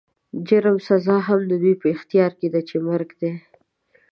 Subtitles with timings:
[0.33, 3.31] د جرم سزا هم د دوی په اختيار کې ده چې مرګ دی.